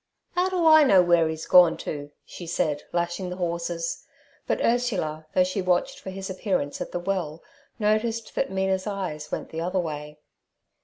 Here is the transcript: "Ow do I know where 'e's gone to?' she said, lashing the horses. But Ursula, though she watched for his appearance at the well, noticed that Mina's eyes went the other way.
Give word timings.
"Ow 0.35 0.49
do 0.49 0.65
I 0.65 0.81
know 0.83 1.03
where 1.03 1.29
'e's 1.29 1.45
gone 1.45 1.77
to?' 1.77 2.09
she 2.25 2.47
said, 2.47 2.81
lashing 2.91 3.29
the 3.29 3.35
horses. 3.35 4.03
But 4.47 4.59
Ursula, 4.59 5.27
though 5.35 5.43
she 5.43 5.61
watched 5.61 5.99
for 5.99 6.09
his 6.09 6.27
appearance 6.27 6.81
at 6.81 6.91
the 6.91 6.99
well, 6.99 7.43
noticed 7.77 8.33
that 8.33 8.49
Mina's 8.49 8.87
eyes 8.87 9.31
went 9.31 9.49
the 9.51 9.61
other 9.61 9.77
way. 9.77 10.17